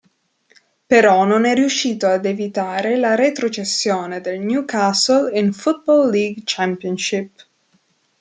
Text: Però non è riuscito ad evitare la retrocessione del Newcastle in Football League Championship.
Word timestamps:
Però 0.87 1.25
non 1.25 1.45
è 1.45 1.53
riuscito 1.53 2.07
ad 2.07 2.25
evitare 2.25 2.95
la 2.95 3.13
retrocessione 3.13 4.19
del 4.19 4.39
Newcastle 4.39 5.31
in 5.37 5.53
Football 5.53 6.09
League 6.09 6.41
Championship. 6.43 7.45